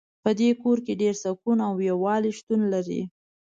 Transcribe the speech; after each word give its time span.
په 0.23 0.29
دې 0.39 0.49
کور 0.61 0.77
کې 0.85 0.93
ډېر 1.01 1.15
سکون 1.23 1.57
او 1.67 1.73
یووالۍ 1.89 2.31
شتون 2.39 2.61
لری 2.73 3.01